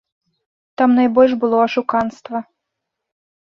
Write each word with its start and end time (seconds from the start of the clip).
Там 0.77 0.89
найбольш 1.01 1.31
было 1.45 1.57
ашуканства. 1.67 2.37